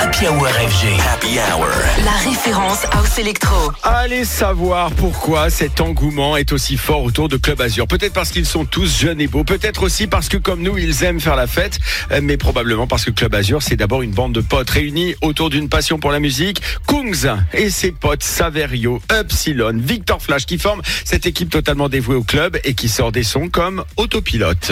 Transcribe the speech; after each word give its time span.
Happy 0.00 0.28
Hour 0.28 0.46
FG. 0.46 1.00
Happy 1.12 1.38
Hour. 1.40 1.66
La 2.04 2.12
référence 2.30 2.84
House 2.92 3.18
Electro. 3.18 3.72
Allez 3.82 4.24
savoir 4.24 4.92
pourquoi 4.92 5.50
cet 5.50 5.80
engouement 5.80 6.36
est 6.36 6.52
aussi 6.52 6.76
fort 6.76 7.02
autour 7.02 7.28
de 7.28 7.36
Club 7.36 7.60
Azur. 7.60 7.88
Peut-être 7.88 8.12
parce 8.12 8.30
qu'ils 8.30 8.46
sont 8.46 8.64
tous 8.64 9.00
jeunes 9.00 9.20
et 9.20 9.26
beaux, 9.26 9.42
peut-être 9.42 9.82
aussi 9.82 10.06
parce 10.06 10.28
que 10.28 10.36
comme 10.36 10.62
nous, 10.62 10.78
ils 10.78 11.02
aiment 11.02 11.18
faire 11.18 11.34
la 11.34 11.48
fête, 11.48 11.80
euh, 12.12 12.20
mais 12.22 12.36
probablement 12.36 12.86
parce 12.86 13.04
que 13.04 13.10
Club 13.10 13.34
Azur, 13.34 13.60
c'est 13.60 13.74
d'abord 13.74 14.02
une 14.02 14.12
bande 14.12 14.32
de 14.32 14.40
potes 14.40 14.70
réunis 14.70 15.16
autour 15.20 15.50
d'une 15.50 15.68
passion 15.68 15.98
pour 15.98 16.12
la 16.12 16.20
musique. 16.20 16.62
Kungs 16.86 17.36
et 17.52 17.68
ses 17.68 17.90
potes 17.90 18.22
Saverio, 18.22 19.02
Upsilon, 19.12 19.78
Victor 19.78 20.22
Flash 20.22 20.46
qui 20.46 20.58
forment 20.58 20.82
cette 21.04 21.26
équipe 21.26 21.50
totalement 21.50 21.88
dévouée 21.88 22.14
au 22.14 22.22
club 22.22 22.56
et 22.62 22.74
qui 22.74 22.88
sort 22.88 23.10
des 23.10 23.24
sons 23.24 23.48
comme 23.48 23.82
Autopilote. 23.96 24.70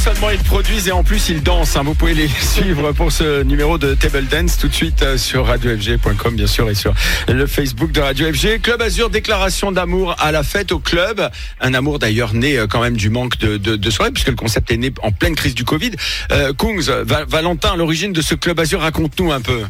Seulement 0.00 0.30
ils 0.30 0.38
produisent 0.38 0.88
et 0.88 0.92
en 0.92 1.04
plus 1.04 1.28
ils 1.28 1.42
dansent. 1.42 1.76
hein. 1.76 1.82
Vous 1.84 1.94
pouvez 1.94 2.14
les 2.14 2.28
suivre 2.40 2.92
pour 2.92 3.12
ce 3.12 3.42
numéro 3.42 3.76
de 3.76 3.92
Table 3.94 4.24
Dance 4.26 4.56
tout 4.56 4.68
de 4.68 4.72
suite 4.74 5.02
euh, 5.02 5.18
sur 5.18 5.46
radiofg.com 5.46 6.34
bien 6.36 6.46
sûr 6.46 6.70
et 6.70 6.74
sur 6.74 6.94
le 7.28 7.46
Facebook 7.46 7.92
de 7.92 8.00
Radio 8.00 8.32
FG. 8.32 8.60
Club 8.62 8.80
Azur, 8.80 9.10
déclaration 9.10 9.72
d'amour 9.72 10.16
à 10.18 10.32
la 10.32 10.42
fête 10.42 10.72
au 10.72 10.78
club. 10.78 11.28
Un 11.60 11.74
amour 11.74 11.98
d'ailleurs 11.98 12.32
né 12.32 12.56
euh, 12.58 12.66
quand 12.66 12.80
même 12.80 12.96
du 12.96 13.10
manque 13.10 13.36
de, 13.38 13.90
soirées 13.90 14.10
puisque 14.12 14.28
le 14.28 14.36
concept 14.36 14.70
est 14.70 14.78
né 14.78 14.90
en 15.02 15.12
pleine 15.12 15.34
crise 15.34 15.54
du 15.54 15.64
Covid. 15.64 15.90
Euh, 16.32 16.52
Kungs, 16.54 16.80
Va- 17.04 17.24
Valentin, 17.26 17.76
l'origine 17.76 18.12
de 18.14 18.22
ce 18.22 18.34
Club 18.34 18.58
Azur, 18.58 18.80
raconte-nous 18.80 19.32
un 19.32 19.40
peu. 19.42 19.60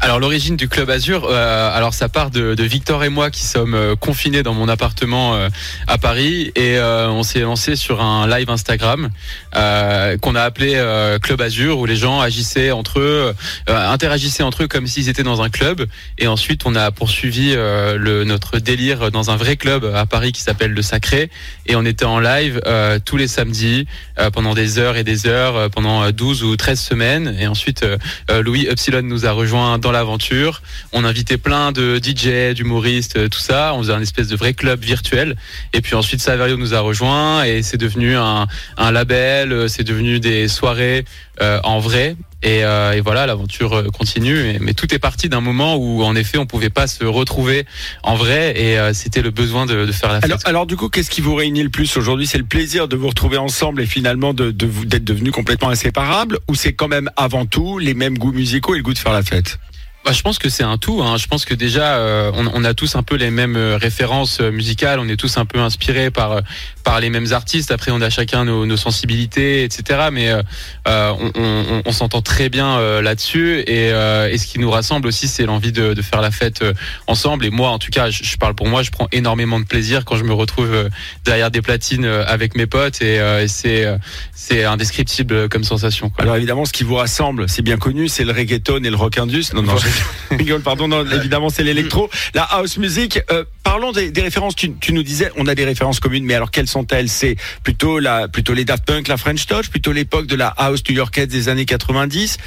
Alors 0.00 0.20
l'origine 0.20 0.56
du 0.56 0.68
club 0.68 0.90
Azur, 0.90 1.26
euh, 1.28 1.76
alors 1.76 1.92
ça 1.92 2.08
part 2.08 2.30
de, 2.30 2.54
de 2.54 2.62
Victor 2.62 3.02
et 3.02 3.08
moi 3.08 3.30
qui 3.30 3.42
sommes 3.42 3.74
euh, 3.74 3.96
confinés 3.96 4.44
dans 4.44 4.54
mon 4.54 4.68
appartement 4.68 5.34
euh, 5.34 5.48
à 5.88 5.98
Paris 5.98 6.52
et 6.54 6.78
euh, 6.78 7.08
on 7.10 7.24
s'est 7.24 7.40
lancé 7.40 7.74
sur 7.74 8.00
un 8.00 8.28
live 8.28 8.48
Instagram 8.48 9.10
euh, 9.56 10.16
qu'on 10.18 10.36
a 10.36 10.42
appelé 10.42 10.74
euh, 10.76 11.18
Club 11.18 11.40
Azur 11.40 11.80
où 11.80 11.86
les 11.86 11.96
gens 11.96 12.20
agissaient 12.20 12.70
entre 12.70 13.00
eux, 13.00 13.34
interagissaient 13.66 14.44
entre 14.44 14.62
eux 14.62 14.68
comme 14.68 14.86
s'ils 14.86 15.08
étaient 15.08 15.24
dans 15.24 15.42
un 15.42 15.50
club. 15.50 15.84
Et 16.18 16.28
ensuite 16.28 16.62
on 16.64 16.76
a 16.76 16.92
poursuivi 16.92 17.54
le, 17.54 18.22
notre 18.22 18.60
délire 18.60 19.10
dans 19.10 19.32
un 19.32 19.36
vrai 19.36 19.56
club 19.56 19.84
à 19.96 20.06
Paris 20.06 20.30
qui 20.30 20.42
s'appelle 20.42 20.70
le 20.70 20.82
Sacré. 20.82 21.28
Et 21.66 21.74
on 21.74 21.84
était 21.84 22.04
en 22.04 22.20
live 22.20 22.60
tous 23.04 23.16
les 23.16 23.26
samedis 23.26 23.88
pendant 24.32 24.54
des 24.54 24.78
heures 24.78 24.96
et 24.96 25.04
des 25.04 25.26
heures 25.26 25.70
pendant 25.70 26.04
euh, 26.04 26.12
12 26.12 26.44
ou 26.44 26.56
13 26.56 26.80
semaines. 26.80 27.36
Et 27.40 27.48
ensuite 27.48 27.84
Louis 28.30 28.68
Upsilon 28.70 29.02
nous 29.02 29.26
a 29.26 29.32
rejoint 29.32 29.78
l'aventure. 29.92 30.62
On 30.92 31.04
invitait 31.04 31.36
plein 31.38 31.72
de 31.72 31.98
DJ, 32.02 32.54
d'humoristes, 32.54 33.16
euh, 33.16 33.28
tout 33.28 33.38
ça. 33.40 33.72
On 33.74 33.78
faisait 33.82 33.92
un 33.92 34.00
espèce 34.02 34.28
de 34.28 34.36
vrai 34.36 34.54
club 34.54 34.80
virtuel. 34.82 35.36
Et 35.72 35.80
puis 35.80 35.94
ensuite, 35.94 36.20
Saverio 36.20 36.56
nous 36.56 36.74
a 36.74 36.80
rejoint 36.80 37.44
et 37.44 37.62
c'est 37.62 37.76
devenu 37.78 38.16
un, 38.16 38.46
un 38.76 38.90
label. 38.90 39.52
euh, 39.52 39.68
C'est 39.68 39.84
devenu 39.84 40.20
des 40.20 40.48
soirées 40.48 41.04
euh, 41.40 41.60
en 41.64 41.78
vrai. 41.78 42.16
Et, 42.40 42.62
euh, 42.64 42.92
et 42.92 43.00
voilà, 43.00 43.26
l'aventure 43.26 43.72
euh, 43.74 43.88
continue. 43.88 44.42
Mais, 44.44 44.58
mais 44.60 44.72
tout 44.74 44.94
est 44.94 45.00
parti 45.00 45.28
d'un 45.28 45.40
moment 45.40 45.74
où, 45.76 46.04
en 46.04 46.14
effet, 46.14 46.38
on 46.38 46.46
pouvait 46.46 46.70
pas 46.70 46.86
se 46.86 47.04
retrouver 47.04 47.66
en 48.04 48.14
vrai 48.14 48.54
et 48.60 48.78
euh, 48.78 48.92
c'était 48.94 49.22
le 49.22 49.30
besoin 49.30 49.66
de, 49.66 49.86
de 49.86 49.90
faire 49.92 50.10
la 50.12 50.20
fête. 50.20 50.24
Alors, 50.30 50.38
alors 50.44 50.66
du 50.66 50.76
coup, 50.76 50.88
qu'est-ce 50.88 51.10
qui 51.10 51.20
vous 51.20 51.34
réunit 51.34 51.64
le 51.64 51.68
plus 51.70 51.96
aujourd'hui? 51.96 52.28
C'est 52.28 52.38
le 52.38 52.44
plaisir 52.44 52.86
de 52.86 52.94
vous 52.96 53.08
retrouver 53.08 53.38
ensemble 53.38 53.82
et 53.82 53.86
finalement 53.86 54.34
de, 54.34 54.52
de 54.52 54.66
vous 54.66 54.84
d'être 54.84 55.02
devenus 55.04 55.32
complètement 55.32 55.70
inséparables? 55.70 56.38
Ou 56.48 56.54
c'est 56.54 56.74
quand 56.74 56.86
même 56.88 57.10
avant 57.16 57.44
tout 57.44 57.78
les 57.78 57.94
mêmes 57.94 58.16
goûts 58.18 58.32
musicaux 58.32 58.74
et 58.74 58.78
le 58.78 58.84
goût 58.84 58.94
de 58.94 58.98
faire 58.98 59.12
la 59.12 59.22
fête? 59.24 59.58
Bah, 60.04 60.12
je 60.12 60.22
pense 60.22 60.38
que 60.38 60.48
c'est 60.48 60.62
un 60.62 60.78
tout. 60.78 61.02
Hein. 61.02 61.16
Je 61.18 61.26
pense 61.26 61.44
que 61.44 61.52
déjà, 61.54 61.96
euh, 61.96 62.30
on, 62.34 62.46
on 62.54 62.64
a 62.64 62.72
tous 62.72 62.96
un 62.96 63.02
peu 63.02 63.16
les 63.16 63.30
mêmes 63.30 63.56
euh, 63.56 63.76
références 63.76 64.38
euh, 64.40 64.50
musicales. 64.50 65.00
On 65.00 65.08
est 65.08 65.16
tous 65.16 65.36
un 65.36 65.44
peu 65.44 65.58
inspirés 65.58 66.10
par 66.10 66.32
euh, 66.32 66.40
par 66.84 67.00
les 67.00 67.10
mêmes 67.10 67.32
artistes. 67.32 67.70
Après, 67.72 67.90
on 67.90 68.00
a 68.00 68.08
chacun 68.08 68.44
nos, 68.46 68.64
nos 68.64 68.76
sensibilités, 68.78 69.64
etc. 69.64 70.08
Mais 70.10 70.30
euh, 70.30 70.42
on, 70.86 71.30
on- 71.34 71.82
on 71.84 71.92
s'entend 71.92 72.22
très 72.22 72.48
bien 72.48 72.78
euh, 72.78 73.02
là-dessus. 73.02 73.58
Et, 73.66 73.90
euh, 73.92 74.30
et 74.30 74.38
ce 74.38 74.46
qui 74.46 74.58
nous 74.58 74.70
rassemble 74.70 75.08
aussi, 75.08 75.28
c'est 75.28 75.44
l'envie 75.44 75.72
de, 75.72 75.92
de 75.92 76.02
faire 76.02 76.22
la 76.22 76.30
fête 76.30 76.62
euh, 76.62 76.72
ensemble. 77.06 77.44
Et 77.44 77.50
moi, 77.50 77.68
en 77.70 77.78
tout 77.78 77.90
cas, 77.90 78.08
je, 78.08 78.22
je 78.24 78.36
parle 78.36 78.54
pour 78.54 78.68
moi. 78.68 78.82
Je 78.82 78.90
prends 78.90 79.08
énormément 79.12 79.60
de 79.60 79.66
plaisir 79.66 80.04
quand 80.06 80.16
je 80.16 80.24
me 80.24 80.32
retrouve 80.32 80.88
derrière 81.26 81.50
des 81.50 81.60
platines 81.60 82.06
avec 82.06 82.56
mes 82.56 82.66
potes. 82.66 83.02
Et, 83.02 83.18
euh, 83.20 83.42
et 83.42 83.48
c'est 83.48 83.84
c'est 84.32 84.64
indescriptible 84.64 85.48
comme 85.50 85.64
sensation. 85.64 86.08
quoi. 86.08 86.22
Alors 86.22 86.36
évidemment, 86.36 86.64
ce 86.64 86.72
qui 86.72 86.84
vous 86.84 86.94
rassemble, 86.94 87.48
c'est 87.48 87.60
bien 87.62 87.76
connu, 87.76 88.08
c'est 88.08 88.24
le 88.24 88.32
reggaeton 88.32 88.82
et 88.84 88.88
le 88.90 88.96
rock 88.96 89.18
indus. 89.18 89.52
Non, 89.52 89.62
non, 89.62 89.76
je 89.76 89.87
pardon. 90.64 91.04
Évidemment, 91.06 91.50
c'est 91.50 91.62
l'électro, 91.62 92.10
la 92.34 92.42
house 92.42 92.78
music. 92.78 93.20
Euh, 93.30 93.44
parlons 93.62 93.92
des, 93.92 94.12
références. 94.16 94.54
Tu, 94.56 94.92
nous 94.92 95.02
disais, 95.02 95.30
on 95.36 95.46
a 95.46 95.54
des 95.54 95.64
références 95.64 96.00
communes, 96.00 96.24
mais 96.24 96.34
alors 96.34 96.50
quelles 96.50 96.68
sont-elles? 96.68 97.08
C'est 97.08 97.36
plutôt 97.62 97.98
plutôt 98.32 98.54
les 98.54 98.64
Daft 98.64 98.84
Punk, 98.84 99.08
la 99.08 99.16
French 99.16 99.46
Touch, 99.46 99.68
plutôt 99.68 99.92
l'époque 99.92 100.26
de 100.26 100.36
la 100.36 100.48
house 100.48 100.82
new-yorkaise 100.88 101.28
des 101.28 101.48
années 101.48 101.64
90, 101.66 102.38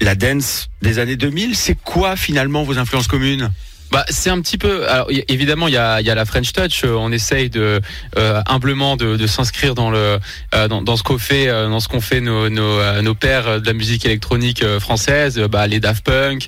la 0.00 0.14
dance 0.14 0.68
des 0.82 0.98
années 0.98 1.16
2000. 1.16 1.56
C'est 1.56 1.78
quoi 1.82 2.16
finalement 2.16 2.64
vos 2.64 2.78
influences 2.78 3.08
communes? 3.08 3.50
Bah, 3.90 4.04
c'est 4.08 4.30
un 4.30 4.40
petit 4.40 4.58
peu. 4.58 4.88
Alors, 4.88 5.08
évidemment, 5.28 5.68
il 5.68 5.74
y 5.74 5.76
a, 5.76 6.00
y 6.00 6.10
a 6.10 6.14
la 6.14 6.24
French 6.24 6.52
Touch. 6.52 6.84
Euh, 6.84 6.94
On 6.94 7.12
essaye 7.12 7.48
de 7.48 7.80
euh, 8.18 8.42
humblement 8.46 8.96
de, 8.96 9.16
de 9.16 9.26
s'inscrire 9.26 9.74
dans 9.74 9.90
le 9.90 10.18
euh, 10.54 10.68
dans, 10.68 10.82
dans 10.82 10.96
ce 10.96 11.02
qu'on 11.04 11.18
fait, 11.18 11.48
euh, 11.48 11.68
dans 11.68 11.78
ce 11.78 11.88
qu'ont 11.88 12.00
fait 12.00 12.20
nos 12.20 12.48
nos, 12.48 12.80
euh, 12.80 13.02
nos 13.02 13.14
pères 13.14 13.46
euh, 13.46 13.58
de 13.60 13.66
la 13.66 13.72
musique 13.72 14.04
électronique 14.04 14.64
française. 14.80 15.38
Bah, 15.50 15.66
les 15.66 15.78
Daft 15.80 16.04
Punk, 16.04 16.46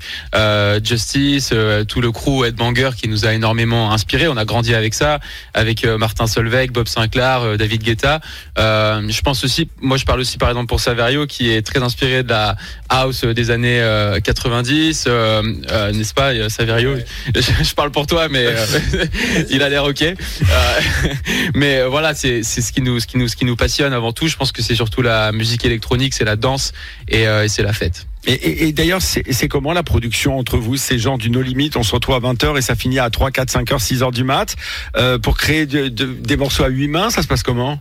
Justice, 0.82 1.52
tout 1.88 2.00
le 2.00 2.10
crew 2.10 2.44
Headbanger 2.44 2.91
qui 2.97 3.08
nous 3.08 3.24
a 3.26 3.32
énormément 3.32 3.92
inspiré. 3.92 4.28
On 4.28 4.36
a 4.36 4.44
grandi 4.44 4.74
avec 4.74 4.94
ça, 4.94 5.20
avec 5.54 5.84
Martin 5.84 6.26
Solveig, 6.26 6.70
Bob 6.72 6.88
Sinclair, 6.88 7.56
David 7.56 7.82
Guetta. 7.82 8.20
Je 8.56 9.20
pense 9.20 9.44
aussi, 9.44 9.68
moi, 9.80 9.97
je 9.97 10.04
parle 10.04 10.20
aussi 10.20 10.38
par 10.38 10.48
exemple 10.48 10.66
pour 10.66 10.80
Saverio 10.80 11.26
qui 11.26 11.50
est 11.50 11.62
très 11.62 11.82
inspiré 11.82 12.22
de 12.22 12.28
la 12.30 12.56
house 12.88 13.24
des 13.24 13.50
années 13.50 13.80
euh, 13.80 14.20
90, 14.20 15.04
euh, 15.06 15.42
euh, 15.70 15.92
n'est-ce 15.92 16.14
pas, 16.14 16.48
Saverio? 16.48 16.97
je 17.62 17.75
parle 17.75 17.91
pour 17.91 18.06
toi, 18.06 18.28
mais 18.28 18.44
euh, 18.47 18.66
il 19.50 19.62
a 19.62 19.69
l'air 19.69 19.84
ok. 19.84 20.03
Euh, 20.03 20.14
mais 21.54 21.78
euh, 21.81 21.88
voilà, 21.88 22.14
c'est 22.14 22.42
c'est 22.42 22.60
ce 22.60 22.72
qui 22.72 22.82
nous 22.82 23.00
ce 23.00 23.06
qui 23.06 23.19
nous 23.19 23.28
ce 23.28 23.37
qui 23.37 23.44
nous 23.44 23.56
passionne 23.56 23.92
avant 23.92 24.12
tout. 24.12 24.28
Je 24.28 24.37
pense 24.37 24.53
que 24.53 24.62
c'est 24.62 24.75
surtout 24.75 25.03
la 25.03 25.32
musique 25.32 25.65
électronique, 25.65 26.15
c'est 26.15 26.25
la 26.25 26.36
danse 26.36 26.72
et, 27.09 27.26
euh, 27.26 27.44
et 27.44 27.48
c'est 27.48 27.62
la 27.62 27.72
fête. 27.72 28.06
Et, 28.26 28.32
et- 28.32 28.69
et 28.69 28.72
d'ailleurs, 28.72 29.03
c'est 29.03 29.22
c'est 29.32 29.48
comment 29.48 29.72
la 29.72 29.82
production 29.82 30.38
entre 30.38 30.56
vous 30.59 30.76
C'est 30.76 30.98
genre 30.98 31.19
du 31.19 31.31
no 31.31 31.42
limit, 31.42 31.70
on 31.76 31.82
se 31.82 31.92
retrouve 31.94 32.16
à 32.16 32.20
20h 32.20 32.59
et 32.59 32.62
ça 32.62 32.75
finit 32.75 32.98
à 32.98 33.09
3, 33.10 33.31
4, 33.31 33.50
5h, 33.50 33.78
6h 33.78 34.12
du 34.12 34.25
mat. 34.25 34.56
Euh, 34.97 35.19
pour 35.19 35.36
créer 35.36 35.66
de- 35.66 35.88
de- 35.88 36.06
des 36.12 36.36
morceaux 36.36 36.65
à 36.65 36.69
8 36.69 36.88
mains, 36.88 37.10
ça 37.10 37.22
se 37.22 37.28
passe 37.28 37.42
comment? 37.42 37.81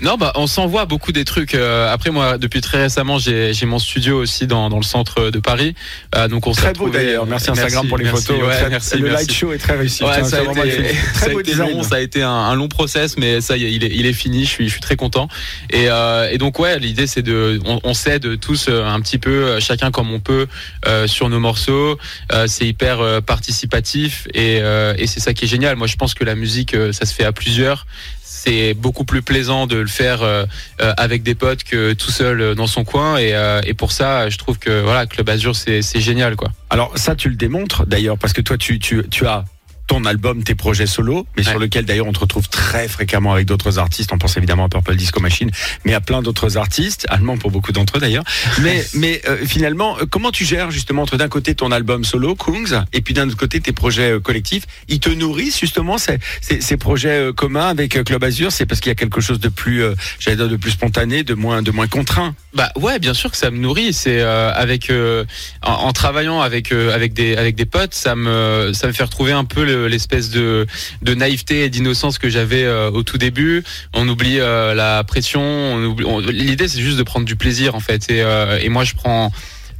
Non, 0.00 0.16
bah 0.16 0.32
on 0.34 0.48
s'envoie 0.48 0.86
beaucoup 0.86 1.12
des 1.12 1.24
trucs. 1.24 1.54
Euh, 1.54 1.92
après 1.92 2.10
moi, 2.10 2.36
depuis 2.36 2.60
très 2.60 2.82
récemment, 2.82 3.18
j'ai 3.18 3.54
mon 3.64 3.78
studio 3.78 4.18
aussi 4.20 4.48
dans 4.48 4.68
dans 4.68 4.76
le 4.78 4.82
centre 4.82 5.30
de 5.30 5.38
Paris. 5.38 5.74
Euh, 6.16 6.26
donc 6.26 6.48
on 6.48 6.52
Très 6.52 6.72
beau 6.72 6.88
d'ailleurs, 6.90 7.26
merci 7.26 7.50
Instagram 7.50 7.86
pour 7.88 7.96
les 7.98 8.04
merci, 8.04 8.26
photos. 8.26 8.42
ouais, 8.44 8.56
Très- 8.56 8.70
merci, 8.70 8.98
le 8.98 9.08
light 9.08 9.32
show 9.32 9.52
est 9.52 9.58
très 9.58 9.76
réussi. 9.76 10.02
Ouais, 10.02 10.10
Tiens, 10.14 10.24
ça 10.24 10.38
a, 10.38 10.42
été, 10.66 10.94
ça 10.94 11.20
Très 11.20 11.26
a 11.30 11.32
beau 11.32 11.40
été 11.40 11.52
design. 11.52 11.70
long, 11.70 11.82
ça 11.84 11.94
a 11.94 12.00
été 12.00 12.22
un, 12.24 12.28
un 12.30 12.54
long 12.56 12.66
process, 12.66 13.16
mais 13.18 13.40
ça 13.40 13.56
y 13.56 13.64
est, 13.66 13.72
il 13.72 13.84
est, 13.84 13.90
il 13.94 14.04
est 14.06 14.12
fini. 14.12 14.44
Je 14.44 14.50
suis, 14.50 14.66
je 14.66 14.72
suis 14.72 14.80
très 14.80 14.96
content. 14.96 15.28
Et, 15.70 15.86
euh, 15.88 16.28
et 16.30 16.38
donc 16.38 16.58
ouais, 16.58 16.78
l'idée 16.80 17.06
c'est 17.06 17.22
de, 17.22 17.60
on, 17.64 17.80
on 17.84 17.94
s'aide 17.94 18.40
tous 18.40 18.66
euh, 18.68 18.84
un 18.84 19.00
petit 19.00 19.18
peu, 19.18 19.60
chacun 19.60 19.92
comme 19.92 20.12
on 20.12 20.18
peut, 20.18 20.48
euh, 20.88 21.06
sur 21.06 21.28
nos 21.28 21.38
morceaux. 21.38 21.98
Euh, 22.32 22.46
c'est 22.48 22.66
hyper 22.66 23.22
participatif 23.22 24.26
et, 24.34 24.58
euh, 24.60 24.94
et 24.98 25.06
c'est 25.06 25.20
ça 25.20 25.34
qui 25.34 25.44
est 25.44 25.48
génial. 25.48 25.76
Moi, 25.76 25.86
je 25.86 25.94
pense 25.96 26.14
que 26.14 26.24
la 26.24 26.34
musique, 26.34 26.76
ça 26.92 27.06
se 27.06 27.14
fait 27.14 27.24
à 27.24 27.30
plusieurs. 27.32 27.86
C'est 28.44 28.74
beaucoup 28.74 29.04
plus 29.04 29.22
plaisant 29.22 29.66
de 29.66 29.76
le 29.76 29.86
faire 29.86 30.22
euh, 30.22 30.44
euh, 30.82 30.92
avec 30.98 31.22
des 31.22 31.34
potes 31.34 31.64
que 31.64 31.94
tout 31.94 32.10
seul 32.10 32.40
euh, 32.42 32.54
dans 32.54 32.66
son 32.66 32.84
coin. 32.84 33.16
Et, 33.16 33.34
et 33.66 33.74
pour 33.74 33.92
ça, 33.92 34.28
je 34.28 34.36
trouve 34.36 34.58
que 34.58 34.82
voilà, 34.82 35.06
Club 35.06 35.28
Azur, 35.30 35.56
c'est 35.56 36.00
génial, 36.00 36.36
quoi. 36.36 36.50
Alors 36.68 36.92
ça, 36.96 37.14
tu 37.14 37.30
le 37.30 37.36
démontres 37.36 37.86
d'ailleurs, 37.86 38.18
parce 38.18 38.32
que 38.32 38.42
toi, 38.42 38.58
tu, 38.58 38.78
tu, 38.78 39.02
tu 39.10 39.26
as 39.26 39.44
ton 39.86 40.04
album, 40.06 40.42
tes 40.42 40.54
projets 40.54 40.86
solo, 40.86 41.26
mais 41.36 41.42
sur 41.42 41.58
lequel 41.58 41.84
d'ailleurs 41.84 42.06
on 42.06 42.12
te 42.12 42.20
retrouve 42.20 42.48
très 42.48 42.88
fréquemment 42.88 43.32
avec 43.34 43.46
d'autres 43.46 43.78
artistes. 43.78 44.10
On 44.12 44.18
pense 44.18 44.36
évidemment 44.36 44.64
à 44.64 44.68
Purple 44.68 44.96
Disco 44.96 45.20
Machine, 45.20 45.50
mais 45.84 45.92
à 45.94 46.00
plein 46.00 46.22
d'autres 46.22 46.56
artistes, 46.56 47.06
allemands 47.10 47.36
pour 47.36 47.50
beaucoup 47.50 47.72
d'entre 47.72 47.98
eux 47.98 48.00
d'ailleurs. 48.00 48.24
Mais, 48.62 48.84
mais 48.94 49.20
euh, 49.28 49.36
finalement, 49.46 49.98
euh, 49.98 50.04
comment 50.08 50.30
tu 50.30 50.44
gères 50.44 50.70
justement 50.70 51.02
entre 51.02 51.16
d'un 51.16 51.28
côté 51.28 51.54
ton 51.54 51.70
album 51.70 52.04
solo, 52.04 52.34
Kungs, 52.34 52.84
et 52.92 53.00
puis 53.02 53.12
d'un 53.14 53.26
autre 53.28 53.36
côté 53.36 53.60
tes 53.60 53.72
projets 53.72 54.12
euh, 54.12 54.20
collectifs? 54.20 54.64
Ils 54.88 55.00
te 55.00 55.10
nourrissent 55.10 55.60
justement 55.60 55.98
ces, 55.98 56.18
ces, 56.40 56.60
ces 56.60 56.76
projets 56.76 57.30
communs 57.36 57.68
avec 57.68 58.02
Club 58.04 58.24
Azur? 58.24 58.52
C'est 58.52 58.64
parce 58.66 58.80
qu'il 58.80 58.88
y 58.90 58.92
a 58.92 58.94
quelque 58.94 59.20
chose 59.20 59.40
de 59.40 59.48
plus, 59.48 59.82
euh, 59.82 59.94
j'allais 60.18 60.36
dire, 60.36 60.48
de 60.48 60.56
plus 60.56 60.70
spontané, 60.70 61.24
de 61.24 61.34
moins, 61.34 61.62
de 61.62 61.70
moins 61.70 61.88
contraint? 61.88 62.34
Bah 62.54 62.70
ouais, 62.76 62.98
bien 62.98 63.12
sûr 63.14 63.30
que 63.30 63.36
ça 63.36 63.50
me 63.50 63.58
nourrit. 63.58 63.92
C'est 63.92 64.20
euh, 64.20 64.50
avec 64.54 64.90
en, 64.90 65.24
en 65.72 65.92
travaillant 65.92 66.40
avec 66.40 66.72
avec 66.72 67.12
des 67.12 67.36
avec 67.36 67.56
des 67.56 67.66
potes, 67.66 67.94
ça 67.94 68.14
me 68.14 68.70
ça 68.72 68.86
me 68.86 68.92
fait 68.92 69.02
retrouver 69.02 69.32
un 69.32 69.44
peu 69.44 69.64
le- 69.64 69.73
l'espèce 69.74 70.30
de 70.30 70.66
naïveté 71.02 71.64
et 71.64 71.70
d'innocence 71.70 72.18
que 72.18 72.28
j'avais 72.28 72.64
euh, 72.64 72.90
au 72.90 73.02
tout 73.02 73.18
début. 73.18 73.62
On 73.92 74.08
oublie 74.08 74.40
euh, 74.40 74.74
la 74.74 75.04
pression. 75.04 75.94
L'idée 76.28 76.68
c'est 76.68 76.80
juste 76.80 76.98
de 76.98 77.02
prendre 77.02 77.26
du 77.26 77.36
plaisir 77.36 77.74
en 77.74 77.80
fait. 77.80 78.10
Et, 78.10 78.22
euh, 78.22 78.58
moi 78.70 78.84
je 78.84 78.94
prends 78.94 79.30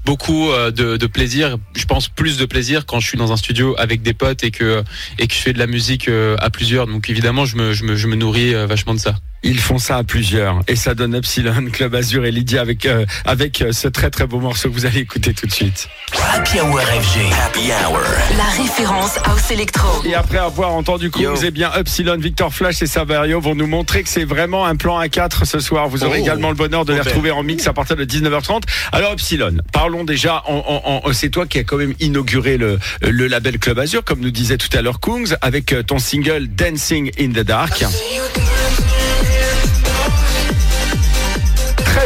beaucoup 0.04 0.50
euh, 0.50 0.70
de, 0.70 1.06
plaisir. 1.06 1.56
Je 1.74 1.84
pense 1.86 2.08
plus 2.08 2.36
de 2.36 2.44
plaisir 2.44 2.86
quand 2.86 3.00
je 3.00 3.08
suis 3.08 3.18
dans 3.18 3.32
un 3.32 3.36
studio 3.36 3.74
avec 3.78 4.02
des 4.02 4.14
potes 4.14 4.44
et 4.44 4.50
que 4.50 4.82
je 5.18 5.34
fais 5.34 5.52
de 5.52 5.58
la 5.58 5.66
musique 5.66 6.08
euh, 6.08 6.36
à 6.38 6.50
plusieurs. 6.50 6.86
Donc 6.86 7.08
évidemment, 7.10 7.44
je 7.44 7.56
me 7.56 8.14
nourris 8.14 8.54
euh, 8.54 8.66
vachement 8.66 8.94
de 8.94 9.00
ça. 9.00 9.16
Ils 9.46 9.60
font 9.60 9.78
ça 9.78 9.98
à 9.98 10.04
plusieurs 10.04 10.60
et 10.68 10.74
ça 10.74 10.94
donne 10.94 11.14
Epsilon, 11.14 11.66
Club 11.70 11.94
Azur 11.94 12.24
et 12.24 12.30
Lydia 12.30 12.62
avec 12.62 12.86
euh, 12.86 13.04
avec 13.26 13.60
euh, 13.60 13.72
ce 13.72 13.88
très 13.88 14.08
très 14.10 14.26
beau 14.26 14.40
morceau 14.40 14.70
que 14.70 14.74
vous 14.74 14.86
allez 14.86 15.00
écouter 15.00 15.34
tout 15.34 15.46
de 15.46 15.52
suite. 15.52 15.86
Happy 16.32 16.58
Hour 16.60 16.80
FG. 16.80 17.20
Happy 17.44 17.70
Hour. 17.70 18.00
La 18.38 18.62
référence 18.62 19.18
House 19.24 19.50
Electro. 19.50 20.02
Et 20.06 20.14
après 20.14 20.38
avoir 20.38 20.72
entendu 20.72 21.10
Kungs, 21.10 21.36
eh 21.44 21.50
bien 21.50 21.70
Epsilon, 21.74 22.16
Victor 22.18 22.52
Flash 22.54 22.80
et 22.82 22.86
Saverio 22.86 23.38
vont 23.40 23.54
nous 23.54 23.66
montrer 23.66 24.02
que 24.02 24.08
c'est 24.08 24.24
vraiment 24.24 24.64
un 24.64 24.76
plan 24.76 24.98
A4 25.02 25.44
ce 25.44 25.60
soir. 25.60 25.88
Vous 25.88 26.04
aurez 26.04 26.20
Oh. 26.20 26.24
également 26.24 26.48
le 26.48 26.54
bonheur 26.56 26.84
de 26.86 26.94
les 26.94 27.00
retrouver 27.00 27.30
en 27.30 27.42
mix 27.42 27.66
à 27.66 27.72
partir 27.74 27.96
de 27.96 28.04
19h30. 28.04 28.62
Alors 28.92 29.12
Epsilon, 29.12 29.56
parlons 29.72 30.04
déjà. 30.04 30.42
En, 30.46 30.56
en- 30.84 31.08
en- 31.08 31.12
c'est 31.12 31.28
toi 31.28 31.46
qui 31.46 31.58
as 31.58 31.64
quand 31.64 31.76
même 31.76 31.94
inauguré 32.00 32.56
le, 32.56 32.78
le 33.02 33.26
label 33.26 33.58
Club 33.58 33.78
Azur, 33.78 34.02
comme 34.04 34.20
nous 34.20 34.30
disait 34.30 34.56
tout 34.56 34.74
à 34.76 34.80
l'heure 34.80 35.00
Kungs, 35.00 35.34
avec 35.42 35.72
euh, 35.72 35.82
ton 35.82 35.98
single 35.98 36.46
Dancing 36.48 37.10
in 37.20 37.28
the 37.32 37.44
Dark. 37.44 37.84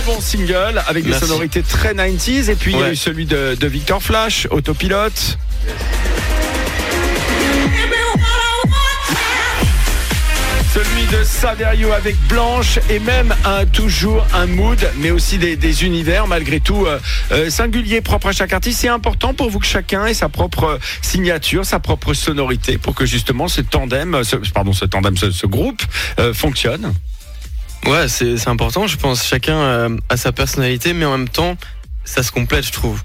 Bon 0.08 0.20
single 0.22 0.82
avec 0.86 1.04
des 1.04 1.12
sonorités 1.12 1.62
très 1.62 1.92
90s 1.92 2.50
et 2.50 2.54
puis 2.54 2.72
il 2.72 2.78
y 2.78 2.82
a 2.82 2.90
eu 2.92 2.96
celui 2.96 3.26
de, 3.26 3.54
de 3.60 3.66
Victor 3.66 4.02
Flash, 4.02 4.48
Autopilote. 4.50 5.36
Celui 10.72 11.06
de 11.12 11.22
Saverio 11.24 11.92
avec 11.92 12.16
Blanche 12.26 12.78
et 12.88 13.00
même 13.00 13.34
un 13.44 13.66
toujours 13.66 14.26
un 14.32 14.46
mood, 14.46 14.78
mais 14.96 15.10
aussi 15.10 15.36
des, 15.36 15.56
des 15.56 15.84
univers 15.84 16.26
malgré 16.26 16.60
tout 16.60 16.86
euh, 16.86 16.98
euh, 17.32 17.50
singuliers 17.50 18.00
propres 18.00 18.28
à 18.28 18.32
chaque 18.32 18.54
artiste. 18.54 18.80
C'est 18.80 18.88
important 18.88 19.34
pour 19.34 19.50
vous 19.50 19.58
que 19.58 19.66
chacun 19.66 20.06
ait 20.06 20.14
sa 20.14 20.30
propre 20.30 20.64
euh, 20.64 20.78
signature, 21.02 21.66
sa 21.66 21.80
propre 21.80 22.14
sonorité 22.14 22.78
pour 22.78 22.94
que 22.94 23.04
justement 23.04 23.46
ce 23.46 23.60
tandem, 23.60 24.24
ce, 24.24 24.36
pardon, 24.36 24.72
ce 24.72 24.86
tandem, 24.86 25.18
ce, 25.18 25.30
ce 25.30 25.46
groupe 25.46 25.82
euh, 26.18 26.32
fonctionne. 26.32 26.94
Ouais, 27.86 28.08
c'est 28.08 28.48
important, 28.48 28.86
je 28.86 28.96
pense. 28.96 29.24
Chacun 29.24 29.56
euh, 29.56 29.96
a 30.08 30.16
sa 30.16 30.32
personnalité, 30.32 30.92
mais 30.92 31.04
en 31.04 31.16
même 31.16 31.28
temps, 31.28 31.56
ça 32.04 32.22
se 32.22 32.32
complète, 32.32 32.66
je 32.66 32.72
trouve. 32.72 33.02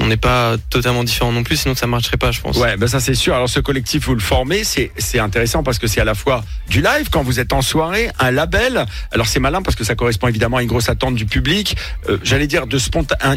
On 0.00 0.06
n'est 0.06 0.16
pas 0.16 0.56
totalement 0.70 1.02
différents 1.02 1.32
non 1.32 1.42
plus, 1.42 1.56
sinon 1.56 1.74
ça 1.74 1.86
marcherait 1.86 2.16
pas, 2.16 2.30
je 2.30 2.40
pense. 2.40 2.56
Ouais, 2.56 2.76
ben 2.76 2.86
ça 2.86 3.00
c'est 3.00 3.14
sûr. 3.14 3.34
Alors 3.34 3.48
ce 3.48 3.58
collectif 3.60 4.04
vous 4.06 4.14
le 4.14 4.20
formez, 4.20 4.62
c'est 4.64 5.18
intéressant 5.18 5.62
parce 5.62 5.78
que 5.78 5.86
c'est 5.86 6.00
à 6.00 6.04
la 6.04 6.14
fois 6.14 6.44
du 6.70 6.80
live 6.80 7.08
quand 7.10 7.22
vous 7.22 7.40
êtes 7.40 7.52
en 7.52 7.62
soirée, 7.62 8.08
un 8.20 8.30
label. 8.30 8.86
Alors 9.12 9.26
c'est 9.26 9.40
malin 9.40 9.60
parce 9.60 9.76
que 9.76 9.84
ça 9.84 9.96
correspond 9.96 10.28
évidemment 10.28 10.58
à 10.58 10.62
une 10.62 10.68
grosse 10.68 10.88
attente 10.88 11.16
du 11.16 11.26
public. 11.26 11.76
Euh, 12.08 12.18
J'allais 12.22 12.46
dire 12.46 12.66
de 12.66 12.78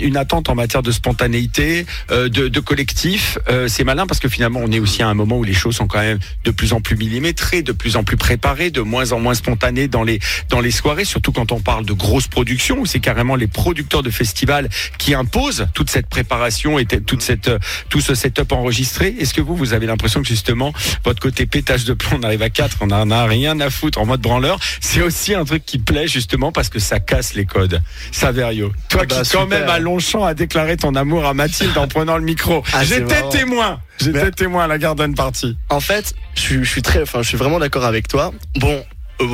une 0.01 0.17
attente 0.17 0.49
en 0.49 0.55
matière 0.55 0.83
de 0.83 0.91
spontanéité, 0.91 1.85
euh, 2.11 2.29
de, 2.29 2.47
de 2.47 2.59
collectif. 2.59 3.39
Euh, 3.49 3.67
c'est 3.67 3.83
malin 3.83 4.05
parce 4.05 4.19
que 4.19 4.29
finalement 4.29 4.61
on 4.63 4.71
est 4.71 4.79
aussi 4.79 5.01
à 5.01 5.07
un 5.07 5.13
moment 5.13 5.37
où 5.37 5.43
les 5.43 5.53
choses 5.53 5.75
sont 5.75 5.87
quand 5.87 5.99
même 5.99 6.19
de 6.43 6.51
plus 6.51 6.73
en 6.73 6.81
plus 6.81 6.95
millimétrées, 6.95 7.63
de 7.63 7.71
plus 7.71 7.95
en 7.95 8.03
plus 8.03 8.17
préparées, 8.17 8.69
de 8.69 8.81
moins 8.81 9.11
en 9.13 9.19
moins 9.19 9.33
spontanées 9.33 9.87
dans 9.87 10.03
les 10.03 10.19
dans 10.49 10.59
les 10.59 10.71
soirées. 10.71 11.05
Surtout 11.05 11.31
quand 11.31 11.51
on 11.51 11.59
parle 11.59 11.85
de 11.85 11.93
grosses 11.93 12.27
productions 12.27 12.77
où 12.79 12.85
c'est 12.85 12.99
carrément 12.99 13.35
les 13.35 13.47
producteurs 13.47 14.03
de 14.03 14.11
festivals 14.11 14.69
qui 14.99 15.15
imposent 15.15 15.67
toute 15.73 15.89
cette 15.89 16.07
préparation 16.07 16.50
et 16.79 16.85
t- 16.85 17.01
toute 17.01 17.21
cette 17.21 17.49
tout 17.89 18.01
ce 18.01 18.15
setup 18.15 18.51
enregistré. 18.51 19.15
Est-ce 19.19 19.33
que 19.33 19.41
vous, 19.41 19.55
vous 19.55 19.73
avez 19.73 19.85
l'impression 19.85 20.21
que 20.21 20.27
justement, 20.27 20.73
votre 21.03 21.19
côté 21.21 21.45
pétage 21.45 21.85
de 21.85 21.93
plomb, 21.93 22.17
on 22.19 22.23
arrive 22.23 22.41
à 22.41 22.49
4, 22.49 22.77
on 22.81 22.91
en 22.91 23.09
a 23.11 23.25
rien 23.25 23.59
à 23.59 23.69
foutre 23.69 23.99
en 23.99 24.05
mode 24.05 24.21
branleur, 24.21 24.59
c'est 24.79 25.01
aussi 25.01 25.33
un 25.33 25.45
truc 25.45 25.65
qui 25.65 25.77
plaît 25.79 26.07
justement 26.07 26.51
parce 26.51 26.69
que 26.69 26.79
ça 26.79 26.99
casse 26.99 27.33
les 27.33 27.45
codes. 27.45 27.81
Saverio, 28.11 28.71
toi 28.89 29.01
Ah 29.03 29.05
bah, 29.07 29.21
qui 29.23 29.29
quand 29.31 29.47
même 29.47 29.69
à 29.69 29.79
Longchamp 29.79 30.23
a 30.23 30.33
déclaré 30.33 30.77
ton 30.77 30.95
amour 30.95 31.25
à 31.25 31.33
Mathilde 31.33 31.77
en 31.77 31.87
prenant 31.87 32.17
le 32.17 32.23
micro. 32.23 32.63
Ah, 32.73 32.83
J'étais 32.83 33.21
témoin, 33.29 33.79
j'étais 33.99 34.31
témoin 34.31 34.65
à 34.65 34.67
la 34.67 34.77
Garden 34.77 35.15
Party. 35.15 35.57
En 35.69 35.79
fait, 35.79 36.13
je 36.35 36.41
suis, 36.41 36.63
je 36.63 36.69
suis 36.69 36.81
très, 36.81 37.01
enfin, 37.01 37.21
je 37.21 37.27
suis 37.29 37.37
vraiment 37.37 37.59
d'accord 37.59 37.85
avec 37.85 38.07
toi. 38.07 38.33
Bon, 38.57 38.83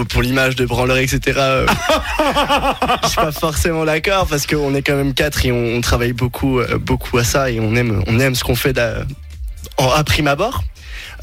pour 0.10 0.22
l'image 0.22 0.56
de 0.56 0.66
branleur, 0.66 0.98
etc. 0.98 1.20
euh, 1.38 1.66
je 3.04 3.08
suis 3.08 3.16
pas 3.16 3.32
forcément 3.32 3.86
d'accord 3.86 4.28
parce 4.28 4.46
qu'on 4.48 4.74
est 4.76 4.82
quand 4.82 4.96
même 4.96 5.14
quatre 5.14 5.46
et 5.46 5.52
on, 5.52 5.76
on 5.76 5.82
travaille 5.82 6.14
beaucoup, 6.14 6.60
euh, 6.60 6.78
beaucoup 6.78 7.18
à 7.18 7.24
ça 7.24 7.50
et 7.52 7.60
on 7.60 7.76
aime, 7.76 8.04
on 8.08 8.20
aime 8.20 8.36
ce 8.36 8.44
qu'on 8.44 8.56
fait 8.56 8.80
en, 9.78 9.90
à 9.90 10.04
prime 10.04 10.28
abord. 10.28 10.64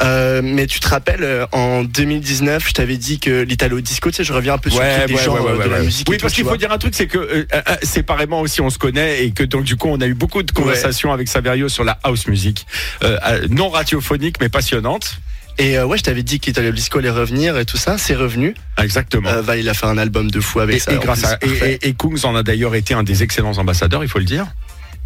Euh, 0.03 0.41
mais 0.43 0.67
tu 0.67 0.81
te 0.81 0.89
rappelles, 0.89 1.23
euh, 1.23 1.47
en 1.53 1.85
2019, 1.85 2.67
je 2.69 2.73
t'avais 2.73 2.97
dit 2.97 3.21
que 3.21 3.43
l'Italo 3.43 3.81
Disco, 3.81 4.11
tu 4.11 4.17
sais, 4.17 4.25
je 4.25 4.33
reviens 4.33 4.55
un 4.55 4.59
peu 4.59 4.71
sur 4.71 4.81
tous 4.81 5.09
les 5.09 5.17
genres 5.17 5.47
euh, 5.47 5.65
de 5.65 5.69
la 5.71 5.81
musique. 5.81 6.09
Oui, 6.11 6.19
parce 6.21 6.35
qu'il 6.35 6.45
faut 6.45 6.57
dire 6.57 6.73
un 6.73 6.79
truc, 6.79 6.95
c'est 6.95 7.07
que 7.07 7.19
euh, 7.19 7.47
euh, 7.55 7.61
séparément 7.83 8.41
aussi 8.41 8.61
on 8.61 8.71
se 8.71 8.79
connaît 8.79 9.25
et 9.25 9.31
que 9.31 9.45
donc 9.45 9.65
du 9.65 9.77
coup 9.77 9.89
on 9.89 10.01
a 10.01 10.07
eu 10.07 10.15
beaucoup 10.15 10.43
de 10.43 10.51
conversations 10.51 11.13
avec 11.13 11.29
Saverio 11.29 11.69
sur 11.69 11.85
la 11.85 11.99
house 12.03 12.27
music, 12.27 12.67
euh, 13.03 13.19
euh, 13.27 13.47
non 13.51 13.69
radiophonique 13.71 14.37
mais 14.41 14.49
passionnante. 14.49 15.19
Et 15.59 15.79
euh, 15.79 15.87
ouais, 15.87 15.99
je 15.99 16.03
t'avais 16.03 16.23
dit 16.23 16.41
que 16.41 16.47
l'Italo 16.47 16.73
Disco 16.73 16.99
allait 16.99 17.11
revenir 17.11 17.57
et 17.59 17.65
tout 17.65 17.77
ça, 17.77 17.97
c'est 17.99 18.15
revenu. 18.15 18.55
Exactement. 18.79 19.29
Euh, 19.29 19.41
Val, 19.41 19.59
il 19.61 19.69
a 19.69 19.75
fait 19.75 19.87
un 19.87 19.99
album 19.99 20.31
de 20.31 20.41
fou 20.41 20.61
avec 20.61 20.77
et, 20.77 20.79
ça. 20.81 20.93
et 20.93 20.99
grâce 20.99 21.21
plus, 21.21 21.29
à 21.29 21.37
parfait. 21.37 21.79
et, 21.81 21.87
et, 21.87 21.89
et 21.91 21.95
Kungs 21.95 22.25
en 22.25 22.35
a 22.35 22.43
d'ailleurs 22.43 22.75
été 22.75 22.95
un 22.95 23.03
des 23.03 23.23
excellents 23.23 23.57
ambassadeurs, 23.59 24.03
il 24.03 24.09
faut 24.09 24.19
le 24.19 24.25
dire. 24.25 24.47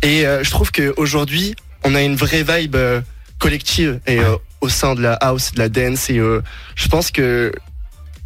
Et 0.02 0.26
euh, 0.26 0.42
je 0.42 0.50
trouve 0.50 0.72
qu'aujourd'hui, 0.72 1.54
on 1.84 1.94
a 1.94 2.02
une 2.02 2.16
vraie 2.16 2.44
vibe 2.44 2.76
euh, 2.76 3.00
collective 3.38 4.00
et 4.06 4.18
au 4.60 4.68
sein 4.68 4.94
de 4.94 5.02
la 5.02 5.14
house, 5.14 5.52
de 5.52 5.58
la 5.58 5.68
dance. 5.68 6.10
Et 6.10 6.16
je 6.16 6.88
pense 6.88 7.10
que 7.10 7.52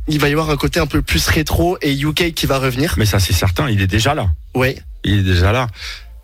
il 0.09 0.19
va 0.19 0.29
y 0.29 0.33
avoir 0.33 0.51
un 0.51 0.57
côté 0.57 0.81
un 0.81 0.87
peu 0.87 1.03
plus 1.03 1.29
rétro 1.29 1.77
et 1.83 1.93
UK 1.93 2.33
qui 2.35 2.47
va 2.47 2.59
revenir. 2.59 2.95
Mais 2.97 3.05
ça 3.05 3.19
c'est 3.21 3.33
certain, 3.35 3.69
il 3.69 3.81
est 3.83 3.87
déjà 3.87 4.15
là. 4.15 4.31
Ouais. 4.55 4.79
Il 5.05 5.19
est 5.19 5.23
déjà 5.23 5.53
là. 5.53 5.69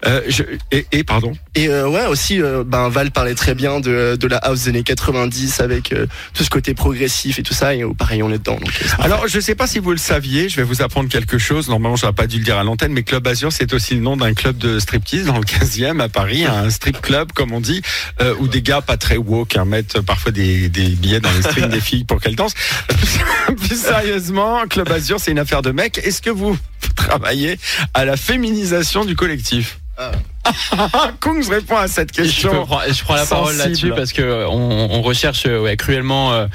Euh, 0.07 0.23
je, 0.29 0.45
et, 0.71 0.87
et 0.93 1.03
pardon. 1.03 1.33
Et 1.55 1.69
euh, 1.69 1.89
ouais, 1.89 2.07
aussi, 2.07 2.41
euh, 2.41 2.63
ben, 2.65 2.89
Val 2.89 3.11
parlait 3.11 3.35
très 3.35 3.55
bien 3.55 3.81
de, 3.81 4.17
de 4.19 4.29
la 4.29 4.37
house 4.37 4.63
des 4.63 4.69
années 4.71 4.83
90 4.85 5.61
avec 5.61 5.93
tout 6.35 6.45
ce 6.45 6.51
côté 6.51 6.75
progressif 6.75 7.39
et 7.39 7.43
tout 7.43 7.55
ça. 7.55 7.75
Et 7.75 7.83
euh, 7.83 7.93
pareil, 7.93 8.23
on 8.23 8.31
est 8.31 8.39
dedans. 8.39 8.59
Donc. 8.59 8.71
Alors, 9.01 9.27
je 9.27 9.41
sais 9.41 9.57
pas 9.57 9.67
si 9.67 9.81
vous 9.81 9.91
le 9.91 9.97
saviez, 9.99 10.49
je 10.49 10.57
vais 10.57 10.63
vous 10.63 10.83
apprendre 10.83 11.09
quelque 11.09 11.39
chose. 11.39 11.69
Normalement, 11.69 11.97
je 11.97 12.05
n'aurais 12.05 12.15
pas 12.15 12.27
dû 12.29 12.39
le 12.39 12.45
dire 12.45 12.59
à 12.59 12.65
l'antenne, 12.65 12.93
mais 12.93 13.03
Club 13.03 13.27
Azur, 13.27 13.53
c'est 13.53 13.73
aussi 13.73 13.95
le 13.95 14.01
nom 14.01 14.17
d'un 14.17 14.35
club 14.35 14.57
de 14.59 14.79
striptease 14.79 15.27
dans 15.27 15.39
le 15.39 15.45
15e 15.45 16.01
à 16.01 16.09
Paris, 16.09 16.45
un 16.45 16.71
strip 16.71 17.01
club, 17.01 17.33
comme 17.33 17.53
on 17.53 17.61
dit, 17.61 17.83
où 18.39 18.47
des 18.47 18.63
gars 18.63 18.81
pas 18.81 18.97
très 18.97 19.17
woke 19.17 19.57
hein, 19.57 19.65
mettent 19.65 20.01
parfois 20.01 20.31
des, 20.31 20.69
des 20.69 20.89
billets 20.91 21.21
dans 21.21 21.33
les 21.33 21.43
strings 21.43 21.69
des 21.69 21.81
filles 21.81 22.05
pour 22.05 22.21
qu'elles 22.21 22.37
dansent. 22.37 22.55
Plus 23.57 23.81
sérieusement, 23.81 24.67
Club 24.69 24.91
Azur, 24.91 25.19
c'est 25.19 25.33
une 25.33 25.39
affaire 25.39 25.63
de 25.63 25.73
mecs. 25.73 25.99
Est-ce 25.99 26.23
que 26.23 26.31
vous 26.31 26.57
travaillez 26.95 27.59
à 27.95 28.05
la 28.05 28.17
féminisation 28.17 29.05
du 29.05 29.17
collectif? 29.17 29.79
Kungs 31.21 31.49
répond 31.51 31.77
à 31.77 31.89
cette 31.89 32.17
Je, 32.17 32.23
question. 32.23 32.65
prendre- 32.65 32.83
je 32.91 33.03
prends 33.03 33.17
la 33.17 33.27
parole 33.27 33.55
là-dessus 33.57 33.91
parce 33.95 34.13
que 34.13 34.47
on, 34.49 34.89
on 34.93 35.03
recherche 35.03 35.45
euh, 35.47 35.61
ouais, 35.61 35.77
cruellement 35.77 36.33
euh, 36.33 36.47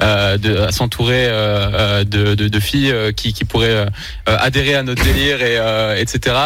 euh, 0.00 0.38
de, 0.38 0.56
à 0.56 0.72
s'entourer 0.72 1.26
euh, 1.26 1.68
euh, 1.74 2.04
de, 2.04 2.34
de, 2.34 2.48
de 2.48 2.60
filles 2.60 2.90
euh, 2.92 3.12
qui, 3.12 3.32
qui 3.34 3.44
pourraient 3.44 3.68
euh, 3.70 3.86
euh, 4.28 4.36
adhérer 4.40 4.74
à 4.76 4.82
notre 4.82 5.04
délire 5.04 5.42
et 5.42 5.58
euh, 5.58 5.96
etc. 6.00 6.36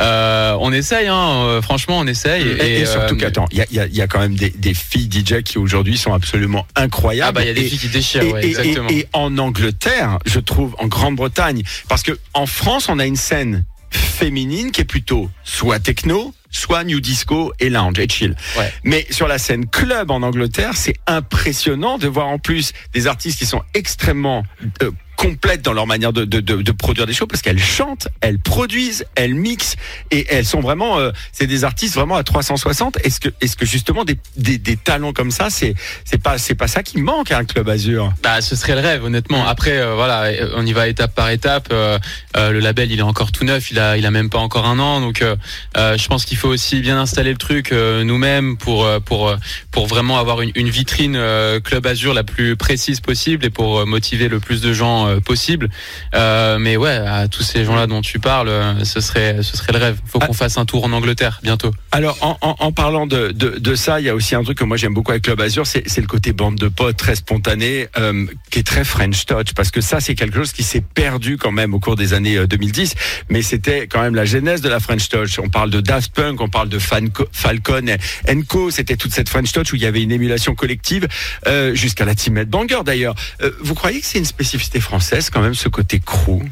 Euh, 0.00 0.56
on 0.60 0.72
essaye, 0.72 1.06
hein, 1.08 1.44
euh, 1.46 1.62
franchement, 1.62 1.98
on 1.98 2.06
essaye. 2.06 2.42
Et, 2.46 2.80
et 2.80 2.86
surtout 2.86 3.14
euh, 3.14 3.18
qu'attends, 3.18 3.46
il 3.50 3.64
y 3.70 3.78
a, 3.80 3.86
y 3.86 4.08
quand 4.08 4.18
même 4.20 4.34
des, 4.36 4.50
des 4.50 4.74
filles 4.74 5.08
DJ 5.10 5.42
qui 5.42 5.58
aujourd'hui 5.58 5.96
sont 5.96 6.12
absolument 6.12 6.66
incroyables. 6.76 7.28
ah 7.28 7.32
bah 7.32 7.42
il 7.42 7.48
y 7.48 7.50
a 7.50 7.54
des 7.54 7.62
Et- 7.62 7.68
filles 7.68 7.78
qui 7.78 7.88
déchirent, 7.88 8.32
ouais, 8.34 8.44
exactement. 8.44 8.90
et 8.90 9.06
en 9.14 9.38
Angleterre, 9.38 10.18
je 10.26 10.40
trouve, 10.40 10.74
en 10.78 10.86
Grande-Bretagne, 10.88 11.62
parce 11.88 12.02
que 12.02 12.12
en 12.34 12.46
France, 12.46 12.88
on 12.90 12.98
a 12.98 13.06
une 13.06 13.16
scène 13.16 13.64
féminine 13.96 14.70
qui 14.70 14.80
est 14.80 14.86
plutôt 14.86 15.30
soit 15.44 15.80
techno, 15.80 16.34
soit 16.50 16.84
new 16.84 17.00
disco 17.00 17.52
et 17.60 17.68
lounge 17.68 17.98
et 17.98 18.08
chill. 18.08 18.36
Ouais. 18.56 18.72
Mais 18.84 19.06
sur 19.10 19.26
la 19.26 19.38
scène 19.38 19.66
club 19.66 20.10
en 20.10 20.22
Angleterre, 20.22 20.76
c'est 20.76 20.96
impressionnant 21.06 21.98
de 21.98 22.08
voir 22.08 22.28
en 22.28 22.38
plus 22.38 22.72
des 22.92 23.06
artistes 23.06 23.38
qui 23.38 23.46
sont 23.46 23.62
extrêmement 23.74 24.44
euh, 24.82 24.90
complètes 25.16 25.62
dans 25.62 25.72
leur 25.72 25.86
manière 25.86 26.12
de, 26.12 26.24
de, 26.24 26.40
de, 26.40 26.62
de 26.62 26.72
produire 26.72 27.06
des 27.06 27.12
choses 27.12 27.28
parce 27.28 27.42
qu'elles 27.42 27.58
chantent, 27.58 28.08
elles 28.20 28.38
produisent, 28.38 29.04
elles 29.14 29.34
mixent 29.34 29.76
et 30.10 30.26
elles 30.30 30.46
sont 30.46 30.60
vraiment, 30.60 30.98
euh, 30.98 31.10
c'est 31.32 31.46
des 31.46 31.64
artistes 31.64 31.94
vraiment 31.94 32.16
à 32.16 32.24
360. 32.24 32.98
Est-ce 33.04 33.20
que, 33.20 33.28
est-ce 33.40 33.56
que 33.56 33.66
justement 33.66 34.04
des, 34.04 34.18
des, 34.36 34.58
des 34.58 34.76
talents 34.76 35.12
comme 35.12 35.30
ça, 35.30 35.50
c'est, 35.50 35.74
c'est 36.04 36.22
pas, 36.22 36.38
c'est 36.38 36.54
pas 36.54 36.68
ça 36.68 36.82
qui 36.82 36.98
manque 36.98 37.30
à 37.30 37.38
un 37.38 37.44
club 37.44 37.68
Azur? 37.68 38.12
Bah, 38.22 38.40
ce 38.40 38.56
serait 38.56 38.74
le 38.74 38.80
rêve, 38.80 39.04
honnêtement. 39.04 39.46
Après, 39.46 39.78
euh, 39.78 39.94
voilà, 39.94 40.24
euh, 40.24 40.52
on 40.56 40.66
y 40.66 40.72
va 40.72 40.88
étape 40.88 41.14
par 41.14 41.30
étape. 41.30 41.68
Euh, 41.72 41.98
euh, 42.36 42.50
le 42.50 42.60
label, 42.60 42.90
il 42.90 42.98
est 42.98 43.02
encore 43.02 43.32
tout 43.32 43.44
neuf, 43.44 43.70
il 43.70 43.78
a, 43.78 43.96
il 43.96 44.06
a 44.06 44.10
même 44.10 44.30
pas 44.30 44.38
encore 44.38 44.66
un 44.66 44.78
an, 44.78 45.00
donc 45.00 45.22
euh, 45.22 45.36
je 45.74 46.06
pense 46.08 46.24
qu'il 46.24 46.36
faut 46.36 46.48
aussi 46.48 46.80
bien 46.80 46.98
installer 46.98 47.30
le 47.30 47.38
truc 47.38 47.72
nous-mêmes 47.72 48.56
pour 48.56 48.88
pour 49.04 49.34
pour 49.70 49.86
vraiment 49.86 50.18
avoir 50.18 50.40
une, 50.40 50.50
une 50.54 50.68
vitrine 50.68 51.18
Club 51.62 51.86
Azur 51.86 52.14
la 52.14 52.24
plus 52.24 52.56
précise 52.56 53.00
possible 53.00 53.44
et 53.44 53.50
pour 53.50 53.86
motiver 53.86 54.28
le 54.28 54.40
plus 54.40 54.60
de 54.60 54.72
gens 54.72 55.03
euh, 55.06 55.20
possible. 55.20 55.68
Euh, 56.14 56.58
mais 56.58 56.76
ouais, 56.76 56.90
à 56.96 57.28
tous 57.28 57.42
ces 57.42 57.64
gens-là 57.64 57.86
dont 57.86 58.00
tu 58.02 58.18
parles, 58.18 58.48
euh, 58.48 58.84
ce 58.84 59.00
serait, 59.00 59.38
ce 59.42 59.56
serait 59.56 59.72
le 59.72 59.78
rêve. 59.78 59.98
Faut 60.06 60.18
Ah. 60.22 60.26
qu'on 60.26 60.32
fasse 60.32 60.56
un 60.58 60.64
tour 60.64 60.84
en 60.84 60.92
Angleterre 60.92 61.40
bientôt. 61.42 61.72
Alors, 61.92 62.16
en, 62.20 62.36
en- 62.40 62.56
en 62.58 62.72
parlant 62.72 63.06
de, 63.06 63.30
de, 63.32 63.58
de 63.58 63.74
ça, 63.74 64.00
il 64.00 64.06
y 64.06 64.08
a 64.08 64.14
aussi 64.14 64.34
un 64.34 64.42
truc 64.42 64.58
que 64.58 64.64
moi 64.64 64.76
j'aime 64.76 64.94
beaucoup 64.94 65.10
avec 65.10 65.24
Club 65.24 65.40
Azur, 65.40 65.66
c'est 65.66 65.96
le 65.98 66.06
côté 66.06 66.32
bande 66.32 66.56
de 66.56 66.68
potes 66.68 66.96
très 66.96 67.14
spontané, 67.14 67.88
euh, 67.98 68.26
qui 68.50 68.58
est 68.60 68.62
très 68.66 68.84
French 68.84 69.26
touch, 69.26 69.54
parce 69.54 69.70
que 69.70 69.80
ça, 69.80 70.00
c'est 70.00 70.14
quelque 70.14 70.36
chose 70.36 70.52
qui 70.52 70.62
s'est 70.62 70.80
perdu 70.82 71.36
quand 71.36 71.52
même 71.52 71.74
au 71.74 71.80
cours 71.80 71.96
des 71.96 72.14
années 72.14 72.36
euh, 72.36 72.46
2010, 72.46 72.94
mais 73.28 73.42
c'était 73.42 73.86
quand 73.86 74.00
même 74.02 74.14
la 74.14 74.24
genèse 74.24 74.60
de 74.60 74.68
la 74.68 74.80
French 74.80 75.08
touch. 75.08 75.38
On 75.38 75.48
parle 75.48 75.70
de 75.70 75.80
Daft 75.80 76.12
Punk, 76.14 76.40
on 76.40 76.48
parle 76.48 76.68
de 76.68 76.78
Fanco- 76.78 77.26
Falcon 77.32 77.86
et 78.28 78.42
Co, 78.48 78.70
c'était 78.70 78.96
toute 78.96 79.12
cette 79.12 79.28
French 79.28 79.52
touch 79.52 79.72
où 79.72 79.76
il 79.76 79.82
y 79.82 79.86
avait 79.86 80.02
une 80.02 80.12
émulation 80.12 80.54
collective, 80.54 81.08
euh, 81.46 81.74
jusqu'à 81.74 82.04
la 82.04 82.14
Team 82.14 82.42
Banger 82.44 82.80
d'ailleurs. 82.84 83.14
Euh, 83.42 83.50
vous 83.60 83.74
croyez 83.74 84.00
que 84.00 84.06
c'est 84.06 84.18
une 84.18 84.24
spécificité 84.24 84.80
française 84.80 84.93
quand 85.30 85.40
même, 85.40 85.54
ce 85.54 85.68
côté 85.68 86.00
crew 86.00 86.42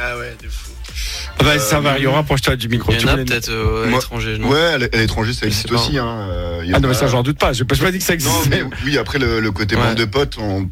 Ah 0.00 0.16
ouais, 0.18 0.36
de 0.42 0.48
fou. 0.48 0.70
Ah 1.40 1.44
bah, 1.44 1.58
Ça 1.58 1.80
va, 1.80 1.98
il 1.98 2.04
y 2.04 2.06
aura 2.06 2.22
proche-toi 2.22 2.56
du 2.56 2.68
micro. 2.68 2.92
Il 2.92 3.00
y 3.00 3.04
en 3.04 3.08
a 3.08 3.16
peut-être 3.16 3.48
euh, 3.48 3.86
à 3.86 3.90
l'étranger. 3.90 4.38
non 4.38 4.48
Ouais, 4.48 4.60
à 4.60 4.78
l'étranger, 4.78 5.32
ça 5.32 5.46
existe 5.46 5.70
aussi. 5.72 5.98
Hein. 5.98 6.06
euh, 6.30 6.60
il 6.64 6.70
y 6.70 6.72
en 6.72 6.76
Ah 6.76 6.80
non, 6.80 6.88
mais 6.88 6.94
ça, 6.94 7.06
j'en 7.08 7.22
doute 7.22 7.38
pas. 7.38 7.52
Je 7.52 7.62
n'ai 7.64 7.66
pas 7.66 7.90
dit 7.90 7.98
que 7.98 8.04
ça 8.04 8.14
Non, 8.16 8.42
mais 8.48 8.62
oui, 8.84 8.96
après 8.98 9.18
le, 9.18 9.40
le 9.40 9.50
côté 9.52 9.74
Ouais. 9.76 9.82
bande 9.82 9.96
de 9.96 10.04
potes, 10.04 10.36
on, 10.38 10.68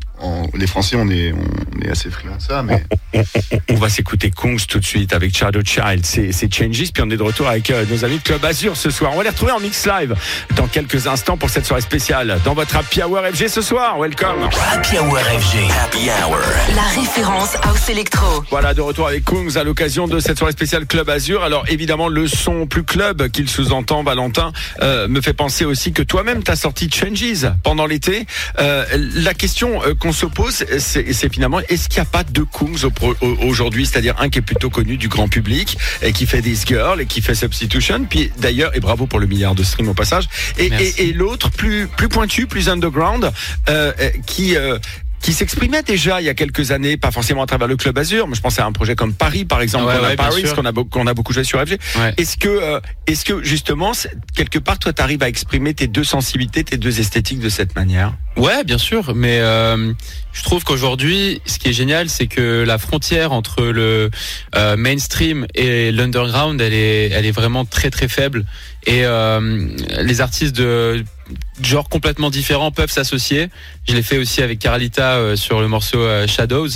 les 0.55 0.67
Français, 0.67 0.97
on 0.99 1.09
est, 1.09 1.33
on 1.33 1.81
est 1.81 1.91
assez 1.91 2.11
friands 2.11 2.37
de 2.37 2.43
ça, 2.43 2.63
mais 2.63 2.85
On 3.69 3.75
va 3.75 3.89
s'écouter 3.89 4.31
Kongs 4.31 4.65
tout 4.69 4.79
de 4.79 4.85
suite 4.85 5.13
avec 5.13 5.37
Shadow 5.37 5.61
Child. 5.65 6.05
C'est 6.05 6.53
Changes. 6.53 6.93
Puis 6.93 7.03
on 7.03 7.11
est 7.11 7.17
de 7.17 7.23
retour 7.23 7.49
avec 7.49 7.71
euh, 7.71 7.85
nos 7.91 8.05
amis 8.05 8.19
de 8.19 8.23
Club 8.23 8.45
Azur 8.45 8.77
ce 8.77 8.91
soir. 8.91 9.13
On 9.15 9.17
va 9.17 9.23
les 9.23 9.31
retrouver 9.31 9.53
en 9.53 9.61
mix 9.61 9.87
live 9.87 10.15
dans 10.57 10.67
quelques 10.67 11.07
instants 11.07 11.37
pour 11.37 11.51
cette 11.51 11.67
soirée 11.67 11.83
spéciale 11.83 12.39
dans 12.45 12.55
votre 12.55 12.77
Happy 12.77 13.03
Hour 13.03 13.21
FG 13.33 13.49
ce 13.49 13.61
soir. 13.61 13.99
Welcome. 13.99 14.49
Happy 14.73 14.99
Hour 14.99 15.19
FG. 15.19 15.71
Happy 15.83 16.09
Hour. 16.09 16.39
La 16.75 17.01
référence 17.01 17.57
House 17.63 17.89
Electro. 17.89 18.45
Voilà, 18.51 18.75
de 18.75 18.81
retour 18.81 19.09
avec 19.09 19.25
Kungs 19.25 19.57
à 19.57 19.65
l'occasion 19.65 20.07
de 20.07 20.19
cette 20.19 20.39
soirée 20.39 20.53
spéciale 20.53 20.87
Club 20.87 21.09
Azur. 21.09 21.43
Alors 21.43 21.65
évidemment, 21.69 22.09
le 22.09 22.27
son 22.27 22.67
plus 22.67 22.85
club 22.85 23.29
qu'il 23.29 23.49
sous-entend, 23.49 24.03
Valentin, 24.03 24.53
euh, 24.81 25.09
me 25.09 25.21
fait 25.21 25.35
penser 25.35 25.65
aussi 25.65 25.93
que 25.93 26.03
toi-même, 26.03 26.43
t'as 26.43 26.57
sorti 26.57 26.91
Changes 26.91 27.47
pendant 27.63 27.87
l'été. 27.87 28.27
Euh, 28.59 28.85
la 29.15 29.35
question 29.35 29.83
euh, 29.85 29.95
qu'on 30.13 30.19
se 30.19 30.27
pose, 30.27 30.65
c'est 30.79 31.33
finalement, 31.33 31.61
est-ce 31.69 31.89
qu'il 31.89 32.01
n'y 32.03 32.07
a 32.07 32.11
pas 32.11 32.23
deux 32.23 32.45
Kungs 32.45 32.85
au 32.85 32.91
pro- 32.91 33.15
au- 33.23 33.37
aujourd'hui? 33.47 33.87
C'est-à-dire 33.87 34.15
un 34.21 34.29
qui 34.29 34.39
est 34.41 34.43
plutôt 34.43 34.69
connu 34.69 34.97
du 34.99 35.09
grand 35.09 35.29
public 35.29 35.79
et 36.03 36.13
qui 36.13 36.27
fait 36.27 36.43
This 36.43 36.65
Girl 36.67 37.01
et 37.01 37.07
qui 37.07 37.23
fait 37.23 37.35
Substitution. 37.35 38.05
Puis 38.09 38.31
d'ailleurs, 38.39 38.77
et 38.77 38.81
bravo 38.81 39.07
pour 39.07 39.21
le 39.21 39.27
milliard 39.27 39.55
de 39.55 39.63
streams 39.63 39.89
au 39.89 39.95
passage. 39.95 40.29
Et, 40.59 40.69
Merci. 40.69 40.95
et, 40.99 41.09
et 41.09 41.13
l'autre 41.15 41.51
plus 41.51 41.87
plus 41.89 42.09
pointu, 42.09 42.47
plus 42.47 42.69
underground, 42.69 43.33
euh, 43.71 43.93
euh, 43.99 44.11
qui 44.27 44.55
euh, 44.57 44.79
qui 45.23 45.33
s'exprimait 45.33 45.83
déjà 45.83 46.21
il 46.21 46.25
y 46.25 46.29
a 46.29 46.35
quelques 46.35 46.73
années, 46.73 46.97
pas 46.97 47.11
forcément 47.13 47.43
à 47.43 47.47
travers 47.47 47.69
le 47.69 47.77
Club 47.77 47.97
Azur, 47.97 48.27
mais 48.29 48.35
je 48.35 48.41
pense 48.41 48.59
à 48.59 48.67
un 48.67 48.73
projet 48.73 48.95
comme 48.97 49.15
Paris, 49.15 49.45
par 49.45 49.61
exemple, 49.63 49.87
Ouais, 49.87 49.93
qu'on 49.97 49.99
a 50.05 50.09
ouais, 50.09 50.17
bien 50.17 50.25
Paris, 50.29 50.41
sûr. 50.47 50.55
qu'on 50.57 50.65
a, 50.65 50.73
beau- 50.73 50.85
qu'on 50.85 51.07
a 51.07 51.15
beaucoup 51.15 51.33
joué 51.33 51.45
sur 51.45 51.61
FG. 51.61 51.79
Ouais. 51.97 52.15
Est-ce 52.17 52.37
que, 52.37 52.49
euh, 52.49 52.81
est-ce 53.07 53.25
que 53.25 53.43
justement, 53.43 53.93
quelque 54.35 54.59
part, 54.59 54.79
toi, 54.79 54.93
tu 54.93 55.01
arrives 55.01 55.23
à 55.23 55.29
exprimer 55.29 55.75
tes 55.75 55.87
deux 55.87 56.05
sensibilités, 56.05 56.65
tes 56.65 56.77
deux 56.77 56.99
esthétiques 57.01 57.39
de 57.41 57.49
cette 57.49 57.77
manière? 57.77 58.15
Ouais, 58.37 58.65
bien 58.65 58.79
sûr, 58.79 59.15
mais 59.15 59.39
euh, 59.41 59.93
je 60.33 60.43
trouve 60.43 60.65
qu'aujourd'hui, 60.65 61.41
ce 61.47 61.59
qui 61.59 61.69
est 61.69 61.73
génial, 61.75 62.09
c'est 62.09 62.27
que 62.27 62.65
la 62.67 62.79
frontière 62.79 63.33
entre 63.33 63.63
le 63.65 64.11
euh, 64.57 64.77
mainstream 64.77 65.47
et 65.55 65.93
l'underground, 65.93 66.61
elle 66.61 66.73
est, 66.75 67.11
elle 67.11 67.27
est 67.27 67.31
vraiment 67.33 67.65
très 67.65 67.91
très 67.91 68.09
faible, 68.09 68.45
et 68.87 69.05
euh, 69.05 69.69
les 70.03 70.21
artistes 70.21 70.57
de 70.57 71.05
genre 71.63 71.89
complètement 71.89 72.31
différents 72.31 72.73
peuvent 72.73 72.91
s'associer. 72.91 73.49
Je 73.89 73.95
l'ai 73.95 74.03
fait 74.03 74.19
aussi 74.19 74.43
avec 74.43 74.59
Carlita 74.59 75.15
euh, 75.15 75.37
sur 75.37 75.61
le 75.61 75.69
morceau 75.69 75.99
euh, 76.01 76.27
Shadows, 76.27 76.69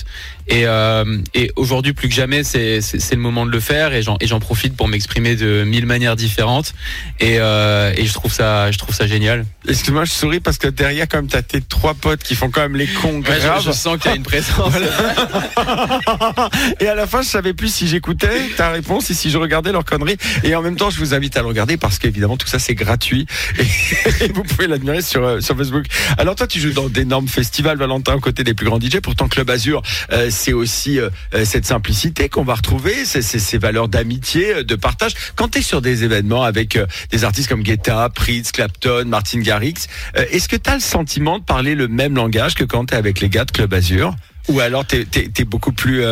et, 0.49 0.67
euh, 0.67 1.19
et 1.35 1.51
aujourd'hui 1.57 1.93
plus 1.93 2.09
que 2.09 2.15
jamais, 2.15 2.45
c'est 2.45 2.81
le 3.13 3.17
moment 3.17 3.45
de 3.45 3.51
le 3.51 3.61
faire, 3.61 3.93
et 3.93 4.03
j'en 4.03 4.41
profite 4.41 4.77
pour 4.77 4.89
m'exprimer 4.89 5.35
de 5.35 5.65
mille 5.65 5.87
manières 5.87 6.17
différentes, 6.17 6.75
et, 7.21 7.35
et 7.35 8.07
je 8.07 8.13
trouve 8.13 8.33
ça, 8.33 8.71
je 8.71 8.79
trouve 8.79 8.95
ça 8.95 9.07
génial. 9.07 9.45
Excuse-moi, 9.69 10.05
je 10.05 10.13
souris 10.13 10.41
parce 10.41 10.59
que 10.59 10.69
derrière, 10.69 11.09
quand 11.09 11.19
même, 11.19 11.27
t'as 11.27 11.43
tes 11.43 11.61
trois 11.61 11.95
potes 11.95 12.23
qui 12.23 12.37
font 12.37 12.51
quand 12.51 12.61
même 12.61 12.77
les 12.77 12.87
cons 12.87 13.17
Ouais, 13.17 13.39
graves. 13.41 13.63
je, 13.63 13.69
je 13.69 13.73
sens 13.73 13.99
qu'il 13.99 14.11
y 14.11 14.15
a 14.15 14.17
une 14.17 14.23
présence. 14.23 14.73
et 16.81 16.87
à 16.87 16.95
la 16.95 17.07
fin, 17.07 17.23
je 17.23 17.29
savais 17.29 17.55
plus 17.55 17.73
si 17.73 17.89
j'écoutais 17.89 18.49
ta 18.57 18.71
réponse 18.71 19.11
et 19.11 19.15
si 19.15 19.31
je 19.31 19.39
regardais 19.39 19.73
leurs 19.73 19.85
conneries. 19.85 20.17
Et 20.45 20.55
en 20.55 20.63
même 20.63 20.77
temps, 20.77 20.91
je 20.91 20.99
vous 20.99 21.15
invite 21.15 21.37
à 21.37 21.41
le 21.41 21.49
regarder 21.49 21.77
parce 21.77 21.96
qu'évidemment, 21.99 22.37
tout 22.37 22.47
ça, 22.47 22.59
c'est 22.59 22.75
gratuit. 22.75 23.27
Et, 23.59 24.29
vous 24.35 24.43
pouvez 24.43 24.67
l'admirer 24.67 25.03
sur, 25.03 25.25
euh, 25.25 25.41
sur 25.41 25.57
Facebook. 25.57 25.87
Alors 26.19 26.35
toi, 26.35 26.47
tu 26.47 26.61
joues 26.61 26.73
dans 26.73 26.89
d'énormes 26.89 27.29
festivals, 27.29 27.77
Valentin, 27.77 28.15
aux 28.15 28.21
côtés 28.21 28.45
des 28.45 28.55
plus 28.55 28.67
grands 28.67 28.81
DJ. 28.81 29.01
Pourtant, 29.01 29.29
Club 29.29 29.51
Azur, 29.51 29.83
euh, 30.13 30.29
c'est 30.31 30.53
aussi 30.53 30.99
euh, 30.99 31.11
cette 31.45 31.67
simplicité 31.67 32.29
qu'on 32.29 32.45
va 32.45 32.55
retrouver, 32.55 33.05
c'est 33.05 33.23
ces 33.23 33.59
valeurs 33.59 33.89
d'amitié, 33.89 34.65
de 34.65 34.75
partage. 34.75 35.13
Quand 35.35 35.49
tu 35.49 35.59
es 35.59 35.63
sur 35.63 35.83
des 35.83 36.05
événements 36.05 36.43
avec 36.43 36.79
des 37.11 37.25
artistes 37.25 37.49
comme 37.49 37.63
Guetta, 37.63 38.09
Pritz, 38.15 38.53
Clapton, 38.53 39.05
Martin 39.07 39.41
Garrix, 39.41 39.75
est-ce 40.15 40.49
que 40.49 40.57
tu 40.57 40.71
as 40.71 40.75
le 40.75 40.81
sentiment 40.81 41.39
de 41.39 41.45
parler 41.45 41.75
le 41.75 41.89
même 41.89 42.15
langage 42.15 42.55
que 42.55 42.65
quand 42.65 42.87
tu 42.87 42.95
es 42.95 42.97
avec 42.97 43.21
les 43.21 43.29
gars 43.29 43.45
de 43.45 43.51
Club 43.51 43.73
Azur? 43.75 44.15
Ou 44.49 44.61
alors 44.61 44.87
tu 44.87 44.97
es, 45.15 45.45
beaucoup 45.45 45.73
plus... 45.73 46.03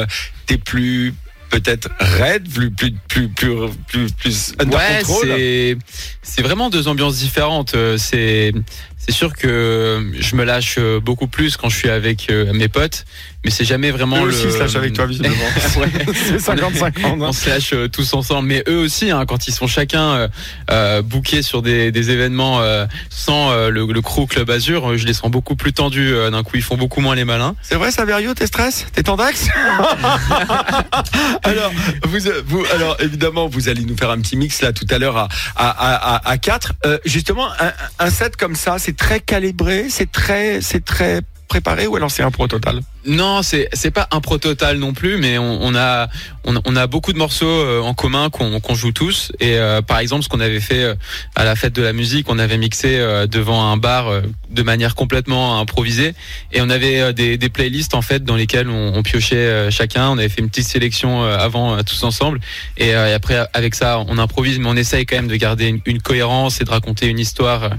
t'es 0.46 0.58
plus 0.58 1.14
peut-être 1.54 1.88
raide, 2.00 2.48
plus 2.48 2.70
plus 2.70 2.92
plus 3.08 3.28
plus 3.28 3.56
plus, 3.86 4.12
plus 4.12 4.54
under 4.58 4.76
Ouais, 4.76 5.02
control 5.04 5.28
c'est 5.28 5.76
c'est 6.22 6.42
vraiment 6.42 6.68
deux 6.68 6.88
ambiances 6.88 7.18
différentes. 7.18 7.74
Euh, 7.74 7.96
C'est 7.96 8.52
c'est 8.98 9.12
sûr 9.12 9.34
que 9.34 10.10
je 10.18 10.34
me 10.36 10.44
lâche 10.44 10.76
euh, 10.78 10.98
beaucoup 10.98 11.26
plus 11.28 11.56
quand 11.56 11.68
je 11.68 11.76
suis 11.76 11.90
avec 11.90 12.30
euh, 12.30 12.52
mes 12.54 12.68
potes, 12.68 13.04
mais 13.44 13.50
c'est 13.50 13.64
jamais 13.64 13.90
vraiment 13.90 14.16
Eux 14.24 14.28
le. 14.28 14.34
aussi 14.34 14.50
se 14.50 14.58
lâchent 14.58 14.76
avec 14.76 14.92
toi, 14.94 15.06
visiblement. 15.06 15.34
Ouais. 15.76 15.90
c'est 16.14 16.36
50-50. 16.36 16.92
hein. 17.04 17.16
On 17.20 17.32
se 17.32 17.48
lâche 17.48 17.72
euh, 17.72 17.88
tous 17.88 18.14
ensemble, 18.14 18.48
mais 18.48 18.62
eux 18.68 18.78
aussi, 18.78 19.10
hein, 19.10 19.24
quand 19.26 19.48
ils 19.48 19.52
sont 19.52 19.66
chacun 19.66 20.12
euh, 20.14 20.28
euh, 20.70 21.02
bookés 21.02 21.42
sur 21.42 21.62
des, 21.62 21.90
des 21.92 22.10
événements 22.10 22.60
euh, 22.60 22.86
sans 23.10 23.50
euh, 23.50 23.70
le, 23.70 23.86
le 23.86 24.00
crew 24.02 24.26
Club 24.28 24.50
Azur, 24.50 24.90
euh, 24.92 24.96
je 24.96 25.06
les 25.06 25.14
sens 25.14 25.30
beaucoup 25.30 25.56
plus 25.56 25.72
tendus. 25.72 26.12
euh, 26.14 26.30
D'un 26.30 26.42
coup, 26.42 26.56
ils 26.56 26.62
font 26.62 26.76
beaucoup 26.76 27.00
moins 27.00 27.14
les 27.14 27.24
malins. 27.24 27.54
C'est 27.62 27.74
vrai, 27.76 27.90
Saverio, 27.90 28.34
t'es 28.34 28.46
stress? 28.46 28.86
T'es 28.92 29.02
tendax? 29.02 29.48
Alors, 31.42 31.72
vous, 32.04 32.18
vous, 32.46 32.64
alors, 32.74 32.96
évidemment, 33.00 33.48
vous 33.48 33.68
allez 33.68 33.82
nous 33.84 33.96
faire 33.96 34.10
un 34.10 34.20
petit 34.20 34.36
mix 34.36 34.62
là 34.62 34.72
tout 34.72 34.86
à 34.90 34.98
l'heure 34.98 35.16
à, 35.16 35.28
à, 35.56 35.68
à, 35.68 36.16
à, 36.16 36.30
à 36.30 36.38
4. 36.38 36.72
Euh, 36.86 36.98
justement, 37.04 37.48
un, 37.60 37.72
un 37.98 38.10
set 38.10 38.36
comme 38.36 38.54
ça, 38.56 38.76
c'est 38.78 38.96
très 38.96 39.20
calibré, 39.20 39.86
c'est 39.90 40.10
très, 40.10 40.60
c'est 40.60 40.84
très 40.84 41.20
préparé 41.48 41.86
ou 41.86 41.96
alors 41.96 42.10
c'est 42.10 42.22
un 42.22 42.30
pro 42.30 42.46
total? 42.48 42.80
Non, 43.06 43.42
c'est 43.42 43.68
c'est 43.74 43.90
pas 43.90 44.08
un 44.10 44.20
pro 44.20 44.38
total 44.38 44.78
non 44.78 44.94
plus, 44.94 45.18
mais 45.18 45.36
on, 45.36 45.74
a 45.74 46.08
on, 46.44 46.76
a 46.76 46.86
beaucoup 46.86 47.12
de 47.12 47.18
morceaux 47.18 47.46
euh, 47.46 47.80
en 47.80 47.92
commun 47.92 48.30
qu'on 48.30 48.74
joue 48.74 48.92
tous. 48.92 49.32
Et 49.40 49.58
euh, 49.58 49.82
par 49.82 49.98
exemple, 49.98 50.22
ce 50.22 50.28
qu'on 50.28 50.40
avait 50.40 50.60
fait 50.60 50.84
euh, 50.84 50.94
à 51.34 51.44
la 51.44 51.54
fête 51.54 51.74
de 51.74 51.82
la 51.82 51.92
musique, 51.92 52.26
on 52.30 52.38
avait 52.38 52.56
mixé 52.56 52.98
devant 53.28 53.70
un 53.70 53.76
bar 53.76 54.10
de 54.50 54.62
manière 54.62 54.94
complètement 54.94 55.60
improvisée, 55.60 56.14
et 56.52 56.60
on 56.60 56.70
avait 56.70 57.12
des, 57.12 57.48
playlists 57.48 57.94
en 57.94 58.02
fait 58.02 58.24
dans 58.24 58.36
lesquelles 58.36 58.68
on, 58.68 59.02
piochait 59.02 59.70
chacun. 59.70 60.10
On 60.10 60.18
avait 60.18 60.28
fait 60.28 60.40
une 60.40 60.48
petite 60.48 60.68
sélection 60.68 61.24
avant 61.24 61.82
tous 61.82 62.02
ensemble, 62.04 62.40
et, 62.78 62.94
après 62.94 63.46
avec 63.52 63.74
ça, 63.74 64.02
on 64.06 64.18
improvise, 64.18 64.58
mais 64.58 64.68
on 64.68 64.76
essaye 64.76 65.06
quand 65.06 65.16
même 65.16 65.28
de 65.28 65.36
garder 65.36 65.66
une, 65.66 65.80
une 65.86 66.00
cohérence 66.00 66.60
et 66.60 66.64
de 66.64 66.70
raconter 66.70 67.06
une 67.06 67.18
histoire 67.18 67.70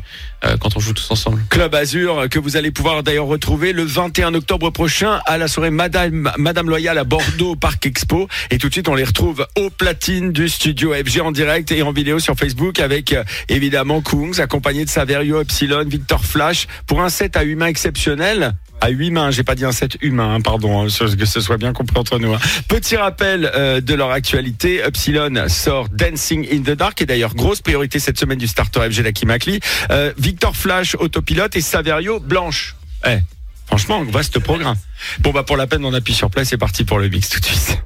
quand 0.59 0.75
on 0.75 0.79
joue 0.79 0.93
tous 0.93 1.09
ensemble. 1.09 1.43
Club 1.49 1.73
Azur 1.73 2.27
que 2.29 2.39
vous 2.39 2.57
allez 2.57 2.71
pouvoir 2.71 3.03
d'ailleurs 3.03 3.25
retrouver 3.25 3.73
le 3.73 3.83
21 3.83 4.33
octobre 4.35 4.69
prochain 4.69 5.14
à 5.25 5.37
la 5.37 5.47
soirée 5.47 5.69
Madame, 5.69 6.31
Madame 6.37 6.73
à 6.73 7.03
Bordeaux 7.03 7.51
au 7.51 7.55
Parc 7.55 7.85
Expo. 7.85 8.27
Et 8.51 8.57
tout 8.57 8.67
de 8.67 8.73
suite, 8.73 8.87
on 8.89 8.95
les 8.95 9.03
retrouve 9.03 9.45
au 9.57 9.69
platine 9.69 10.31
du 10.31 10.49
studio 10.49 10.93
FG 10.93 11.21
en 11.21 11.31
direct 11.31 11.71
et 11.71 11.81
en 11.81 11.91
vidéo 11.91 12.19
sur 12.19 12.35
Facebook 12.35 12.79
avec 12.79 13.13
euh, 13.13 13.23
évidemment 13.49 14.01
Kungs 14.01 14.39
accompagné 14.39 14.85
de 14.85 14.89
Saverio, 14.89 15.41
Epsilon, 15.41 15.85
Victor 15.85 16.23
Flash 16.23 16.67
pour 16.87 17.01
un 17.01 17.09
set 17.09 17.37
à 17.37 17.41
huit 17.43 17.55
mains 17.55 17.67
exceptionnel. 17.67 18.53
À 18.81 18.89
huit 18.89 19.09
mains, 19.09 19.31
j'ai 19.31 19.43
pas 19.43 19.55
dit 19.55 19.65
un 19.65 19.71
set 19.71 19.97
humain, 20.01 20.35
hein, 20.35 20.41
pardon, 20.41 20.81
hein, 20.85 20.87
que 20.87 21.25
ce 21.25 21.39
soit 21.39 21.57
bien 21.57 21.71
compris 21.73 21.97
entre 21.97 22.19
nous. 22.19 22.33
hein. 22.33 22.39
Petit 22.67 22.97
rappel 22.97 23.49
euh, 23.55 23.79
de 23.79 23.93
leur 23.93 24.11
actualité, 24.11 24.81
Epsilon 24.85 25.47
sort 25.47 25.87
Dancing 25.89 26.45
in 26.51 26.59
the 26.61 26.75
Dark, 26.75 27.01
et 27.01 27.05
d'ailleurs 27.05 27.35
grosse 27.35 27.61
priorité 27.61 27.99
cette 27.99 28.19
semaine 28.19 28.37
du 28.37 28.47
starter 28.47 28.81
FG 28.91 29.01
d'Aki 29.03 29.25
Makli. 29.25 29.59
Euh, 29.91 30.11
Victor 30.17 30.55
Flash, 30.55 30.95
autopilote, 30.95 31.55
et 31.55 31.61
Saverio, 31.61 32.19
blanche. 32.19 32.75
Eh, 33.07 33.19
franchement, 33.67 34.03
vaste 34.03 34.39
programme. 34.39 34.77
Bon 35.19 35.31
bah 35.31 35.43
pour 35.43 35.57
la 35.57 35.67
peine, 35.67 35.85
on 35.85 35.93
appuie 35.93 36.13
sur 36.13 36.29
play, 36.29 36.45
c'est 36.45 36.57
parti 36.57 36.83
pour 36.83 36.99
le 36.99 37.09
mix 37.09 37.29
tout 37.29 37.39
de 37.39 37.45
suite. 37.45 37.79